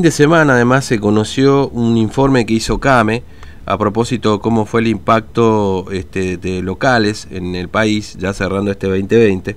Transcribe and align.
de 0.00 0.12
semana 0.12 0.52
además 0.52 0.84
se 0.84 1.00
conoció 1.00 1.70
un 1.70 1.96
informe 1.96 2.46
que 2.46 2.54
hizo 2.54 2.78
CAME 2.78 3.24
a 3.66 3.76
propósito 3.76 4.34
de 4.34 4.38
cómo 4.38 4.64
fue 4.64 4.80
el 4.80 4.86
impacto 4.86 5.86
este, 5.90 6.36
de 6.36 6.62
locales 6.62 7.26
en 7.32 7.56
el 7.56 7.68
país, 7.68 8.16
ya 8.16 8.32
cerrando 8.32 8.70
este 8.70 8.86
2020. 8.86 9.56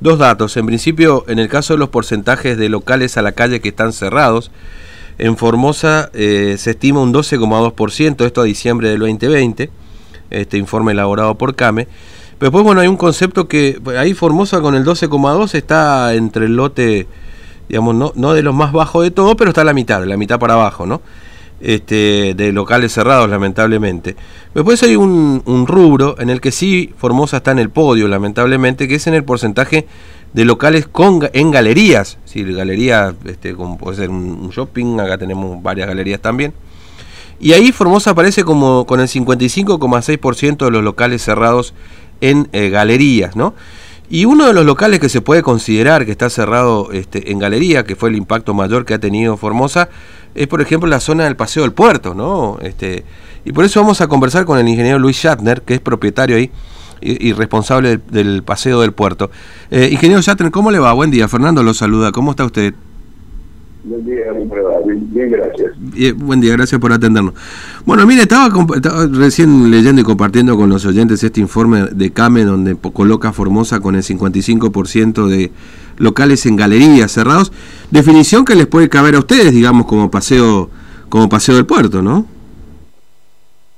Dos 0.00 0.18
datos. 0.18 0.56
En 0.56 0.66
principio, 0.66 1.24
en 1.28 1.38
el 1.38 1.48
caso 1.48 1.74
de 1.74 1.78
los 1.78 1.90
porcentajes 1.90 2.58
de 2.58 2.68
locales 2.68 3.16
a 3.16 3.22
la 3.22 3.30
calle 3.30 3.60
que 3.60 3.68
están 3.68 3.92
cerrados, 3.92 4.50
en 5.18 5.36
Formosa 5.36 6.10
eh, 6.14 6.56
se 6.58 6.70
estima 6.70 7.00
un 7.00 7.14
12,2%, 7.14 8.26
esto 8.26 8.40
a 8.40 8.44
diciembre 8.44 8.88
del 8.88 8.98
2020, 8.98 9.70
este 10.30 10.58
informe 10.58 10.90
elaborado 10.90 11.36
por 11.36 11.54
CAME. 11.54 11.84
Pero 11.84 12.50
después, 12.50 12.64
bueno, 12.64 12.80
hay 12.80 12.88
un 12.88 12.96
concepto 12.96 13.46
que 13.46 13.80
ahí 13.96 14.14
Formosa 14.14 14.60
con 14.60 14.74
el 14.74 14.84
12,2 14.84 15.54
está 15.54 16.12
entre 16.14 16.46
el 16.46 16.56
lote 16.56 17.06
digamos, 17.68 17.94
no, 17.94 18.12
no 18.14 18.34
de 18.34 18.42
los 18.42 18.54
más 18.54 18.72
bajos 18.72 19.04
de 19.04 19.10
todo, 19.10 19.36
pero 19.36 19.50
está 19.50 19.62
a 19.62 19.64
la 19.64 19.74
mitad, 19.74 20.04
la 20.04 20.16
mitad 20.16 20.38
para 20.38 20.54
abajo, 20.54 20.86
¿no? 20.86 21.00
Este, 21.58 22.34
de 22.34 22.52
locales 22.52 22.92
cerrados, 22.92 23.30
lamentablemente. 23.30 24.14
Después 24.54 24.82
hay 24.82 24.94
un, 24.94 25.42
rubro 25.66 26.16
en 26.18 26.28
el 26.28 26.42
que 26.42 26.52
sí 26.52 26.92
Formosa 26.98 27.38
está 27.38 27.50
en 27.52 27.58
el 27.58 27.70
podio, 27.70 28.08
lamentablemente, 28.08 28.86
que 28.86 28.96
es 28.96 29.06
en 29.06 29.14
el 29.14 29.24
porcentaje 29.24 29.86
de 30.34 30.44
locales 30.44 30.86
con, 30.86 31.20
en 31.32 31.50
galerías. 31.50 32.18
Sí, 32.26 32.44
galería, 32.44 33.14
este, 33.24 33.54
como 33.54 33.78
puede 33.78 33.96
ser 33.96 34.10
un, 34.10 34.50
shopping, 34.50 35.00
acá 35.00 35.16
tenemos 35.16 35.62
varias 35.62 35.88
galerías 35.88 36.20
también. 36.20 36.52
Y 37.40 37.52
ahí 37.54 37.72
Formosa 37.72 38.10
aparece 38.10 38.44
como 38.44 38.86
con 38.86 39.00
el 39.00 39.08
55,6% 39.08 40.64
de 40.66 40.70
los 40.70 40.84
locales 40.84 41.22
cerrados 41.22 41.72
en 42.20 42.48
eh, 42.52 42.68
galerías, 42.68 43.34
¿no? 43.34 43.54
Y 44.08 44.24
uno 44.24 44.46
de 44.46 44.52
los 44.52 44.64
locales 44.64 45.00
que 45.00 45.08
se 45.08 45.20
puede 45.20 45.42
considerar 45.42 46.04
que 46.04 46.12
está 46.12 46.30
cerrado 46.30 46.92
este, 46.92 47.32
en 47.32 47.38
galería, 47.38 47.84
que 47.84 47.96
fue 47.96 48.08
el 48.08 48.16
impacto 48.16 48.54
mayor 48.54 48.84
que 48.84 48.94
ha 48.94 49.00
tenido 49.00 49.36
Formosa, 49.36 49.88
es 50.34 50.46
por 50.46 50.60
ejemplo 50.60 50.88
la 50.88 51.00
zona 51.00 51.24
del 51.24 51.34
Paseo 51.34 51.62
del 51.62 51.72
Puerto, 51.72 52.14
¿no? 52.14 52.58
Este, 52.62 53.04
y 53.44 53.52
por 53.52 53.64
eso 53.64 53.80
vamos 53.80 54.00
a 54.00 54.06
conversar 54.06 54.44
con 54.44 54.58
el 54.58 54.68
ingeniero 54.68 54.98
Luis 54.98 55.16
Shatner, 55.16 55.62
que 55.62 55.74
es 55.74 55.80
propietario 55.80 56.36
ahí 56.36 56.50
y, 57.00 57.28
y 57.28 57.32
responsable 57.32 57.88
del, 57.88 58.02
del, 58.10 58.42
Paseo 58.42 58.80
del 58.80 58.92
Puerto. 58.92 59.30
Eh, 59.70 59.88
ingeniero 59.90 60.22
Shatner, 60.22 60.52
¿cómo 60.52 60.70
le 60.70 60.78
va? 60.78 60.92
Buen 60.92 61.10
día, 61.10 61.26
Fernando 61.26 61.62
lo 61.62 61.74
saluda, 61.74 62.12
¿cómo 62.12 62.30
está 62.30 62.44
usted? 62.44 62.74
Buen 63.86 64.04
día, 64.04 64.32
bien, 64.32 65.14
bien 65.14 65.30
gracias. 65.30 65.72
Bien, 65.78 66.18
buen 66.18 66.40
día, 66.40 66.52
gracias 66.52 66.80
por 66.80 66.92
atendernos. 66.92 67.34
Bueno, 67.86 68.04
mire, 68.04 68.22
estaba, 68.22 68.48
estaba, 68.74 69.06
recién 69.06 69.70
leyendo 69.70 70.00
y 70.00 70.04
compartiendo 70.04 70.56
con 70.56 70.68
los 70.68 70.84
oyentes 70.84 71.22
este 71.22 71.40
informe 71.40 71.84
de 71.92 72.10
CAME 72.10 72.44
donde 72.44 72.76
coloca 72.92 73.32
Formosa 73.32 73.78
con 73.78 73.94
el 73.94 74.02
55% 74.02 75.28
de 75.28 75.52
locales 75.96 76.44
en 76.46 76.56
galerías 76.56 77.12
cerrados. 77.12 77.52
Definición 77.92 78.44
que 78.44 78.56
les 78.56 78.66
puede 78.66 78.88
caber 78.88 79.14
a 79.14 79.20
ustedes, 79.20 79.52
digamos, 79.52 79.86
como 79.86 80.10
paseo 80.10 80.68
como 81.08 81.28
paseo 81.28 81.54
del 81.54 81.64
puerto, 81.66 82.02
¿no? 82.02 82.26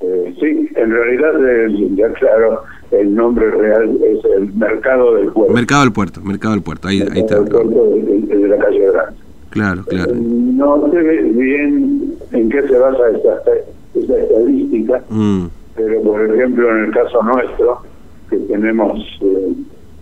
Eh, 0.00 0.34
sí, 0.40 0.68
en 0.74 0.90
realidad, 0.90 1.34
eh, 1.46 1.88
ya 1.94 2.10
claro, 2.14 2.62
el 2.90 3.14
nombre 3.14 3.50
real 3.50 3.90
es 4.02 4.24
el 4.36 4.54
Mercado 4.54 5.16
del 5.16 5.28
Puerto. 5.32 5.52
Mercado 5.52 5.82
del 5.82 5.92
Puerto, 5.92 6.20
Mercado 6.22 6.54
del 6.54 6.62
Puerto, 6.62 6.88
ahí, 6.88 7.02
ahí 7.12 7.20
está. 7.20 7.40
Del 7.40 7.48
puerto 7.48 7.90
de, 7.90 8.48
la 8.48 8.56
calle 8.56 8.90
Grande. 8.90 9.16
Claro, 9.50 9.84
claro. 9.84 10.14
No 10.14 10.90
sé 10.90 10.98
bien 11.02 12.14
en 12.32 12.48
qué 12.48 12.62
se 12.62 12.78
basa 12.78 13.10
esa, 13.10 13.42
esa 13.94 14.18
estadística, 14.18 15.02
mm. 15.08 15.46
pero 15.76 16.02
por 16.02 16.34
ejemplo 16.34 16.70
en 16.70 16.84
el 16.86 16.90
caso 16.92 17.22
nuestro, 17.22 17.82
que 18.30 18.36
tenemos 18.36 18.98
eh, 19.22 19.52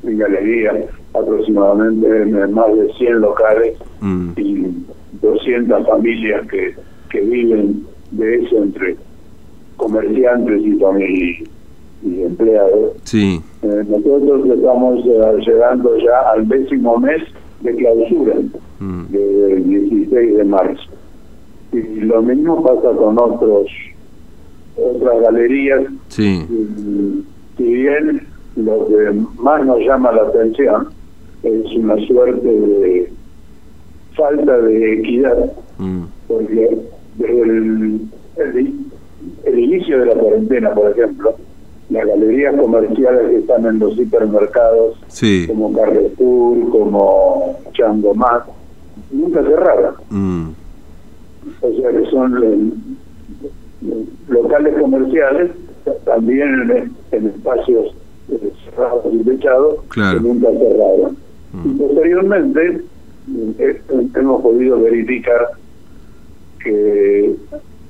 en 0.05 0.19
galería 0.19 0.73
aproximadamente 1.15 2.47
más 2.49 2.75
de 2.77 2.93
100 2.95 3.21
locales 3.21 3.79
mm. 4.01 4.31
y 4.37 4.87
200 5.23 5.87
familias 5.87 6.47
que, 6.49 6.75
que 7.11 7.21
viven 7.21 7.87
de 8.11 8.37
eso 8.37 8.63
entre 8.63 8.97
comerciantes 9.77 10.63
y, 10.63 10.71
y, 10.73 11.45
y 12.03 12.23
empleados. 12.23 12.93
Sí. 13.05 13.41
Eh, 13.63 13.85
nosotros 13.89 14.47
estamos 14.51 15.05
eh, 15.07 15.39
llegando 15.47 15.97
ya 15.99 16.31
al 16.33 16.49
décimo 16.49 16.99
mes 16.99 17.23
de 17.61 17.75
clausura 17.75 18.35
mm. 18.81 19.07
del 19.09 19.65
16 19.69 20.37
de 20.37 20.45
marzo. 20.45 20.91
Y 21.79 22.01
lo 22.01 22.23
mismo 22.23 22.63
pasa 22.63 22.97
con 22.97 23.19
otros 23.19 23.69
otras 24.77 25.21
galerías. 25.23 25.85
Sí. 26.09 26.47
Y, 26.49 27.25
si 27.57 27.65
bien 27.65 28.27
lo 28.57 28.87
que 28.87 29.13
más 29.39 29.65
nos 29.65 29.79
llama 29.81 30.13
la 30.13 30.23
atención 30.23 30.89
es 31.43 31.77
una 31.77 31.97
suerte 32.07 32.47
de 32.47 33.13
falta 34.15 34.59
de 34.59 34.95
equidad, 34.95 35.53
mm. 35.79 36.03
porque 36.29 36.79
desde 37.17 37.43
el, 37.43 38.01
el, 38.37 38.75
el 39.45 39.59
inicio 39.59 40.01
de 40.01 40.07
la 40.07 40.15
cuarentena, 40.15 40.75
por 40.75 40.91
ejemplo, 40.91 41.35
las 41.91 42.07
galerías 42.07 42.57
comerciales 42.57 43.31
que 43.31 43.39
están 43.39 43.65
en 43.67 43.79
los 43.79 43.97
hipermercados, 43.97 44.99
sí. 45.09 45.47
como 45.47 45.73
Carrefour, 45.73 46.71
como 46.71 47.59
Changomat, 47.73 48.47
nunca 49.13 49.43
cerraron. 49.43 49.95
Mm. 50.11 50.49
O 51.61 51.73
sea 51.73 51.91
que 51.91 52.11
son 52.11 52.43
eh, 52.43 54.05
locales 54.29 54.75
comerciales, 54.81 55.51
también 56.05 56.71
en, 56.71 56.93
en 57.13 57.27
espacios 57.29 57.95
eh, 58.31 58.53
cerrados 58.65 59.05
y 59.13 59.19
techados, 59.19 59.77
claro. 59.89 60.19
que 60.19 60.29
nunca 60.29 60.49
cerraron. 60.51 61.17
Mm. 61.53 61.71
Y 61.71 61.79
posteriormente 61.79 62.81
eh, 63.59 63.81
hemos 64.15 64.43
podido 64.43 64.81
verificar 64.81 65.51
que 66.63 67.35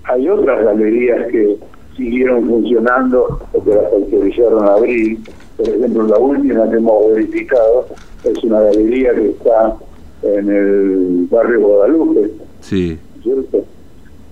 hay 0.05 0.29
otras 0.29 0.65
galerías 0.65 1.27
que 1.29 1.57
siguieron 1.97 2.47
funcionando 2.49 3.41
o 3.53 3.65
que 3.65 3.71
las 3.71 3.93
autorizaron 3.93 4.65
a 4.65 4.75
abrir. 4.75 5.19
Por 5.57 5.69
ejemplo, 5.69 6.07
la 6.07 6.19
última 6.19 6.71
que 6.71 6.77
hemos 6.77 7.15
verificado 7.15 7.87
es 8.25 8.45
una 8.45 8.61
galería 8.61 9.15
que 9.15 9.31
está 9.31 9.77
en 10.23 10.49
el 10.51 11.27
barrio 11.31 11.61
Guadalupe. 11.61 12.31
Sí. 12.61 12.99
¿Cierto? 13.27 13.65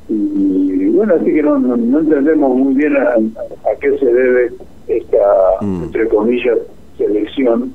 Y, 0.08 0.86
bueno, 0.90 1.14
así 1.14 1.32
que 1.32 1.42
no, 1.42 1.58
no, 1.58 1.76
no 1.76 1.98
entendemos 1.98 2.56
muy 2.56 2.74
bien 2.74 2.96
a, 2.96 3.14
a, 3.14 3.74
qué 3.80 3.98
se 3.98 4.06
debe 4.06 4.52
esta, 4.86 5.18
mm. 5.60 5.84
entre 5.84 6.08
comillas, 6.08 6.58
selección, 6.96 7.72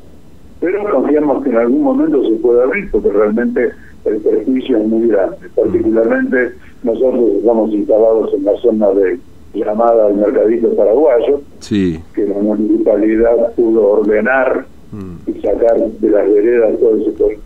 pero 0.62 0.90
confiamos 0.90 1.44
que 1.44 1.50
en 1.50 1.58
algún 1.58 1.84
momento 1.84 2.24
se 2.24 2.36
pueda 2.36 2.64
abrir 2.64 2.90
porque 2.92 3.10
realmente 3.10 3.72
el 4.06 4.18
perjuicio 4.22 4.78
es 4.78 4.88
muy 4.88 5.08
grande. 5.10 5.38
Particularmente 5.56 6.54
nosotros 6.84 7.24
estamos 7.40 7.72
instalados 7.74 8.34
en 8.34 8.46
la 8.46 8.56
zona 8.62 8.90
de 8.92 9.20
llamada 9.54 10.06
al 10.06 10.16
mercadito 10.16 10.74
paraguayo, 10.76 11.42
sí. 11.60 12.00
que 12.14 12.26
la 12.28 12.36
municipalidad 12.36 13.54
pudo 13.56 13.88
ordenar 14.00 14.66
mm. 14.94 15.30
y 15.30 15.42
sacar 15.42 15.78
de 15.78 16.10
las 16.10 16.32
veredas 16.32 16.80
todo 16.80 16.98
ese 16.98 17.40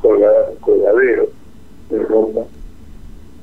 colgadero 0.61 1.29
de 1.89 1.99
ropa. 1.99 2.41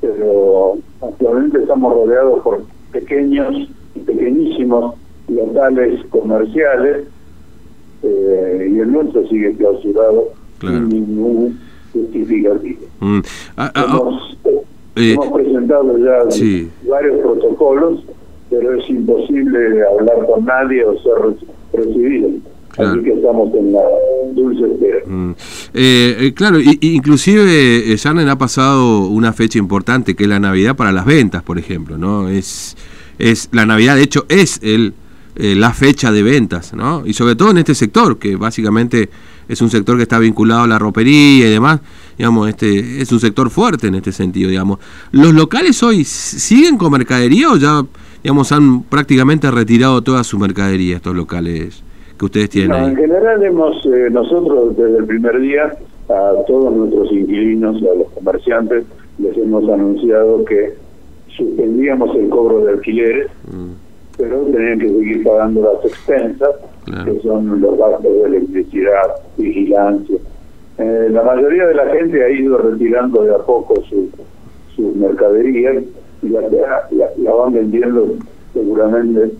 Pero 0.01 0.77
actualmente 1.01 1.59
estamos 1.59 1.93
rodeados 1.93 2.41
por 2.41 2.63
pequeños 2.91 3.69
y 3.95 3.99
pequeñísimos 3.99 4.95
locales 5.27 6.03
comerciales 6.09 7.07
eh, 8.03 8.69
y 8.73 8.79
el 8.79 8.91
nuestro 8.91 9.27
sigue 9.27 9.55
clausurado 9.55 10.29
claro. 10.57 10.77
sin 10.77 10.89
ningún 10.89 11.59
justificativo. 11.93 12.81
Mm. 12.99 13.19
Ah, 13.57 13.71
ah, 13.75 13.85
hemos, 13.87 14.37
eh, 14.95 15.13
hemos 15.13 15.27
presentado 15.31 15.97
ya 15.97 16.31
sí. 16.31 16.69
varios 16.87 17.19
protocolos 17.19 18.03
pero 18.51 18.75
es 18.75 18.89
imposible 18.89 19.81
hablar 19.87 20.25
con 20.27 20.45
nadie 20.45 20.83
o 20.85 20.93
ser 20.99 21.47
recibido. 21.73 22.29
Claro. 22.69 22.91
Así 22.91 23.03
que 23.03 23.13
estamos 23.13 23.55
en 23.55 23.71
la 23.71 23.83
dulce 24.33 24.65
espera. 24.65 24.99
Mm. 25.05 25.31
Eh, 25.73 26.17
eh, 26.19 26.33
claro, 26.33 26.59
y, 26.59 26.77
inclusive 26.81 27.91
eh, 27.91 27.95
Yarnen 27.95 28.27
ha 28.27 28.37
pasado 28.37 29.05
una 29.07 29.31
fecha 29.31 29.57
importante 29.57 30.15
que 30.15 30.23
es 30.23 30.29
la 30.29 30.39
Navidad 30.39 30.75
para 30.75 30.91
las 30.91 31.05
ventas, 31.05 31.43
por 31.43 31.57
ejemplo, 31.57 31.97
¿no? 31.97 32.27
Es, 32.27 32.75
es 33.19 33.49
la 33.51 33.65
Navidad, 33.65 33.95
de 33.95 34.03
hecho, 34.03 34.25
es 34.27 34.59
el, 34.63 34.93
eh, 35.35 35.55
la 35.55 35.73
fecha 35.73 36.11
de 36.11 36.23
ventas, 36.23 36.73
¿no? 36.73 37.03
Y 37.05 37.13
sobre 37.13 37.35
todo 37.35 37.51
en 37.51 37.59
este 37.59 37.73
sector, 37.73 38.19
que 38.19 38.35
básicamente 38.35 39.09
es 39.47 39.61
un 39.61 39.69
sector 39.69 39.95
que 39.95 40.03
está 40.03 40.19
vinculado 40.19 40.63
a 40.63 40.67
la 40.67 40.77
ropería 40.77 41.47
y 41.47 41.49
demás, 41.49 41.79
digamos, 42.17 42.49
este 42.49 43.01
es 43.01 43.11
un 43.11 43.19
sector 43.19 43.49
fuerte 43.49 43.87
en 43.87 43.95
este 43.95 44.11
sentido, 44.11 44.49
digamos. 44.49 44.79
¿Los 45.11 45.33
locales 45.33 45.81
hoy 45.83 46.03
siguen 46.03 46.77
con 46.77 46.91
mercadería 46.91 47.49
o 47.49 47.57
ya 47.57 47.83
digamos, 48.23 48.51
han 48.51 48.83
prácticamente 48.83 49.49
retirado 49.49 50.01
toda 50.01 50.23
su 50.23 50.37
mercadería 50.37 50.97
estos 50.97 51.15
locales 51.15 51.81
que 52.21 52.25
ustedes 52.25 52.49
tienen 52.51 52.69
no, 52.69 52.75
ahí? 52.77 52.91
En 52.91 52.95
general 52.97 53.43
hemos, 53.43 53.83
eh, 53.83 54.09
nosotros 54.11 54.77
desde 54.77 54.97
el 54.99 55.05
primer 55.05 55.41
día 55.41 55.75
a 56.07 56.33
todos 56.45 56.71
nuestros 56.71 57.11
inquilinos, 57.11 57.77
a 57.81 57.95
los 57.95 58.11
comerciantes, 58.11 58.83
les 59.17 59.35
hemos 59.37 59.67
anunciado 59.67 60.45
que 60.45 60.75
suspendíamos 61.35 62.15
el 62.15 62.29
cobro 62.29 62.63
de 62.65 62.73
alquileres, 62.73 63.27
mm. 63.51 63.71
pero 64.19 64.41
tenían 64.41 64.79
que 64.79 64.87
seguir 64.89 65.23
pagando 65.23 65.61
las 65.73 65.83
expensas, 65.83 66.49
claro. 66.85 67.11
que 67.11 67.21
son 67.21 67.59
los 67.59 67.77
gastos 67.79 68.03
de 68.03 68.23
electricidad, 68.23 69.15
vigilancia. 69.37 70.17
Eh, 70.77 71.07
la 71.09 71.23
mayoría 71.23 71.65
de 71.65 71.73
la 71.73 71.87
gente 71.87 72.23
ha 72.23 72.29
ido 72.29 72.59
retirando 72.59 73.23
de 73.23 73.33
a 73.33 73.39
poco 73.39 73.81
su, 73.89 74.09
sus 74.75 74.95
mercaderías 74.95 75.83
y 76.21 76.29
la, 76.29 76.41
la, 76.41 77.33
van 77.33 77.53
vendiendo 77.53 78.13
seguramente 78.53 79.31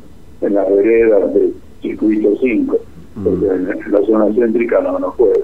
en 0.42 0.54
las 0.56 0.68
veredas 0.68 1.32
del 1.36 1.54
circuito 1.82 2.36
5, 2.40 2.78
mm. 3.16 3.24
porque 3.24 3.46
en, 3.48 3.92
la 3.92 4.02
zona 4.06 4.34
céntrica 4.34 4.82
no, 4.82 5.00
no 5.00 5.14
puede. 5.14 5.44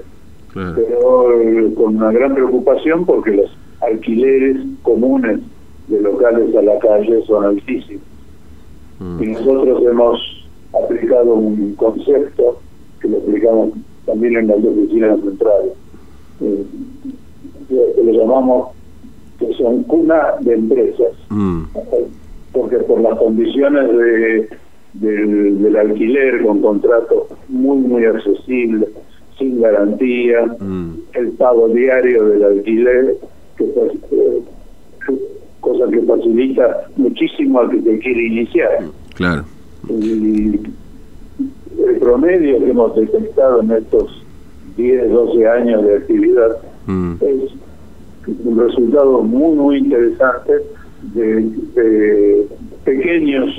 Pero 0.53 1.39
eh, 1.39 1.71
con 1.75 1.97
una 1.97 2.11
gran 2.11 2.33
preocupación 2.33 3.05
porque 3.05 3.31
los 3.31 3.57
alquileres 3.81 4.57
comunes 4.81 5.39
de 5.87 6.01
locales 6.01 6.55
a 6.55 6.61
la 6.63 6.79
calle 6.79 7.21
son 7.27 7.45
altísimos. 7.45 8.01
Mm. 8.99 9.23
Y 9.23 9.27
nosotros 9.27 9.83
hemos 9.85 10.47
aplicado 10.83 11.35
un 11.35 11.75
concepto 11.75 12.59
que 12.99 13.07
lo 13.07 13.17
aplicamos 13.17 13.69
también 14.05 14.37
en 14.37 14.47
las 14.47 14.57
oficinas 14.57 15.19
centrales, 15.19 15.73
eh, 16.41 16.65
que 17.69 18.03
lo 18.03 18.11
llamamos 18.11 18.69
que 19.37 19.53
son 19.53 19.83
cuna 19.83 20.33
de 20.41 20.53
empresas, 20.55 21.13
mm. 21.29 21.63
porque 22.51 22.77
por 22.79 23.01
las 23.01 23.17
condiciones 23.19 23.87
de, 23.87 24.49
del, 24.99 25.75
alquiler 25.75 26.43
con 26.43 26.61
contratos 26.61 27.27
muy, 27.49 27.77
muy 27.77 28.05
accesibles, 28.05 28.89
sin 29.37 29.61
garantía, 29.61 30.45
mm. 30.59 30.93
el 31.13 31.29
pago 31.33 31.69
diario 31.69 32.25
del 32.25 32.43
alquiler, 32.43 33.15
que 33.57 33.63
pues, 33.65 33.91
eh, 34.11 34.41
cosa 35.59 35.89
que 35.91 36.01
facilita 36.01 36.87
muchísimo 36.95 37.59
al 37.59 37.69
que 37.69 37.77
te 37.77 37.99
quiere 37.99 38.27
iniciar. 38.27 38.79
Claro. 39.15 39.43
Y 39.89 40.59
el 41.85 41.95
promedio 41.99 42.59
que 42.59 42.69
hemos 42.71 42.95
detectado 42.95 43.61
en 43.61 43.71
estos 43.71 44.23
10, 44.77 45.11
12 45.11 45.47
años 45.47 45.83
de 45.83 45.95
actividad 45.97 46.57
mm. 46.85 47.13
es 47.21 47.51
un 48.45 48.59
resultado 48.59 49.21
muy, 49.21 49.55
muy 49.55 49.77
interesante 49.77 50.53
de, 51.13 52.47
pequeños, 52.83 53.49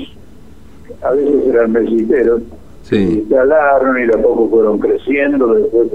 a 1.01 1.11
veces 1.11 1.47
eran 1.47 1.71
mesiteros, 1.71 2.41
se 2.83 3.01
instalaron 3.01 3.99
y 3.99 4.07
de 4.07 4.13
a 4.13 4.21
poco 4.21 4.49
fueron 4.49 4.79
creciendo, 4.79 5.53
después 5.53 5.89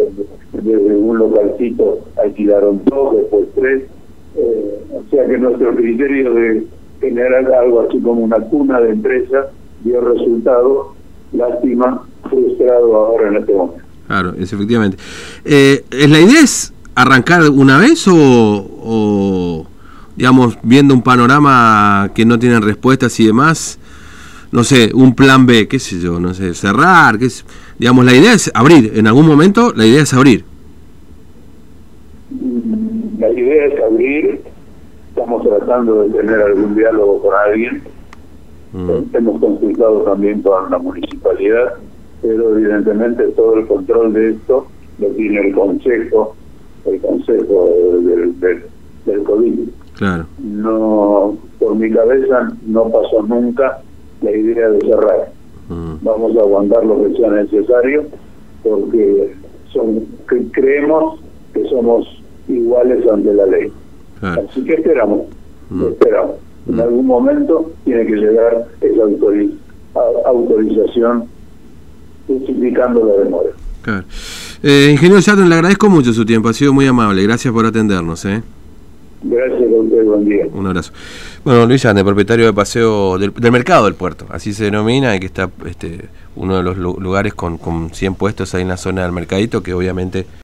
desde 0.53 0.97
un 0.97 1.19
localcito 1.19 2.01
alquilaron 2.23 2.81
dos, 2.85 3.17
después 3.17 3.47
tres, 3.55 3.83
eh, 4.37 4.85
o 4.93 5.11
sea 5.11 5.27
que 5.27 5.39
nuestro 5.39 5.75
criterio 5.75 6.35
de 6.35 6.67
generar 7.01 7.53
algo 7.53 7.81
así 7.81 7.99
como 8.01 8.23
una 8.23 8.39
cuna 8.39 8.81
de 8.81 8.91
empresa 8.91 9.47
dio 9.83 10.01
resultado, 10.01 10.95
lástima, 11.33 12.07
frustrado 12.29 12.95
ahora 12.97 13.29
en 13.29 13.37
este 13.37 13.53
momento. 13.53 13.85
Claro, 14.07 14.35
es 14.39 14.53
efectivamente. 14.53 14.99
Eh, 15.45 15.85
¿La 15.91 16.21
idea 16.21 16.41
es 16.43 16.73
arrancar 16.95 17.43
una 17.51 17.79
vez 17.79 18.07
o, 18.09 19.67
digamos, 20.17 20.59
viendo 20.63 20.95
un 20.95 21.03
panorama 21.03 22.11
que 22.15 22.25
no 22.25 22.39
tienen 22.39 22.63
respuestas 22.63 23.19
y 23.21 23.27
demás, 23.27 23.79
no 24.55 24.63
sé, 24.63 24.93
un 24.95 25.17
plan 25.17 25.47
B, 25.47 25.67
qué 25.67 25.81
sé 25.81 25.99
yo, 25.99 26.21
no 26.21 26.33
sé, 26.33 26.55
cerrar, 26.55 27.19
qué 27.19 27.27
es, 27.27 27.45
digamos, 27.77 28.05
la 28.05 28.15
idea 28.15 28.33
es 28.33 28.53
abrir, 28.55 28.93
en 28.95 29.09
algún 29.09 29.27
momento 29.27 29.73
la 29.75 29.85
idea 29.85 30.03
es 30.03 30.15
abrir. 30.15 30.45
La 33.19 33.31
idea 33.31 33.67
es 33.67 33.83
abrir, 33.83 34.43
estamos 35.09 35.43
tratando 35.43 36.05
de 36.05 36.11
tener 36.11 36.41
algún 36.41 36.77
diálogo 36.77 37.21
con 37.21 37.35
alguien, 37.35 37.83
mm. 38.73 39.17
hemos 39.17 39.41
consultado 39.41 40.03
también 40.03 40.41
con 40.41 40.71
la 40.71 40.79
municipalidad, 40.79 41.75
pero 42.23 42.57
evidentemente 42.57 43.25
todo 43.31 43.59
el 43.59 43.67
control 43.67 44.13
de 44.13 44.31
esto 44.31 44.69
lo 45.01 45.09
tiene 45.09 45.49
el 45.49 45.53
Consejo 45.53 46.37
el 46.87 47.01
consejo 47.01 47.71
del, 48.05 48.39
del, 49.07 49.23
COVID. 49.25 49.69
Claro. 49.97 50.27
No, 50.39 51.37
por 51.59 51.77
mi 51.77 51.91
cabeza 51.91 52.53
no 52.67 52.91
pasó 52.91 53.23
nunca 53.23 53.81
la 54.25 54.31
idea 54.31 54.69
de 54.71 54.81
cerrar. 54.81 55.33
Mm. 55.69 55.95
Vamos 56.03 56.37
a 56.37 56.41
aguantar 56.41 56.85
lo 56.85 57.03
que 57.03 57.17
sea 57.17 57.31
necesario 57.31 58.07
porque 58.63 59.35
son 59.73 60.07
creemos 60.53 61.21
que 61.53 61.65
somos 61.69 62.07
iguales 62.49 63.07
ante 63.11 63.33
la 63.35 63.47
ley. 63.47 63.73
Así 64.21 64.65
que 64.65 64.75
esperamos, 64.75 65.23
mm. 65.71 65.85
esperamos. 65.85 66.37
En 66.69 66.77
mm. 66.77 66.81
algún 66.81 67.07
momento 67.07 67.73
tiene 67.85 68.07
que 68.07 68.17
llegar 68.17 68.67
esa 68.81 69.03
autorización 70.27 71.25
justificando 72.27 73.05
la 73.07 73.25
demora. 73.25 73.51
Claro. 73.83 74.05
Eh, 74.63 74.89
ingeniero 74.93 75.21
Chaton, 75.21 75.49
le 75.49 75.57
agradezco 75.57 75.91
mucho 75.91 76.13
su 76.15 76.25
tiempo, 76.25 76.49
ha 76.49 76.55
sido 76.55 76.73
muy 76.73 76.87
amable. 76.87 77.23
Gracias 77.23 77.53
por 77.53 77.67
atendernos. 77.67 78.25
¿eh? 78.25 78.43
Gracias 79.27 79.63
a 79.63 79.81
usted, 79.81 80.05
buen 80.05 80.25
día. 80.27 80.47
Un 80.53 80.67
abrazo. 80.67 80.93
Bueno, 81.45 81.65
Luis 81.65 81.85
Ande, 81.87 82.05
propietario 82.05 82.45
de 82.45 82.53
paseo 82.53 83.17
del, 83.19 83.33
mercado 83.51 83.87
del 83.87 83.95
puerto, 83.95 84.27
así 84.29 84.53
se 84.53 84.65
denomina, 84.65 85.17
y 85.17 85.21
que 85.21 85.27
está 85.27 85.51
este, 85.67 86.09
uno 86.37 86.59
de 86.59 86.63
los 86.63 86.77
lugares 86.77 87.33
con, 87.33 87.57
con 87.57 87.91
100 87.91 88.17
puestos 88.17 88.55
ahí 88.55 88.63
en 88.63 88.69
la 88.69 88.77
zona 88.77 89.03
del 89.03 89.13
mercadito, 89.13 89.63
que 89.63 89.73
obviamente 89.73 90.27